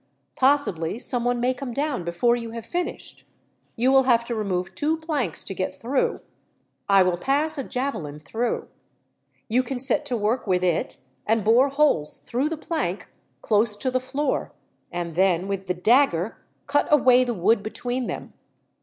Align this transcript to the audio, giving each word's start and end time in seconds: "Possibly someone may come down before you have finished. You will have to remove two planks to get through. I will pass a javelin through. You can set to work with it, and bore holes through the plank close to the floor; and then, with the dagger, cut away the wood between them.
"Possibly 0.35 0.97
someone 0.97 1.39
may 1.39 1.53
come 1.53 1.73
down 1.73 2.03
before 2.03 2.35
you 2.35 2.49
have 2.49 2.65
finished. 2.65 3.23
You 3.75 3.91
will 3.91 4.05
have 4.05 4.25
to 4.25 4.33
remove 4.33 4.73
two 4.73 4.97
planks 4.97 5.43
to 5.43 5.53
get 5.53 5.75
through. 5.79 6.21
I 6.89 7.03
will 7.03 7.19
pass 7.19 7.59
a 7.59 7.63
javelin 7.63 8.17
through. 8.17 8.67
You 9.47 9.61
can 9.61 9.77
set 9.77 10.03
to 10.07 10.17
work 10.17 10.47
with 10.47 10.63
it, 10.63 10.97
and 11.27 11.43
bore 11.45 11.69
holes 11.69 12.17
through 12.17 12.49
the 12.49 12.57
plank 12.57 13.09
close 13.43 13.75
to 13.75 13.91
the 13.91 13.99
floor; 13.99 14.51
and 14.91 15.13
then, 15.13 15.47
with 15.47 15.67
the 15.67 15.75
dagger, 15.75 16.35
cut 16.65 16.87
away 16.91 17.23
the 17.23 17.35
wood 17.35 17.61
between 17.61 18.07
them. 18.07 18.33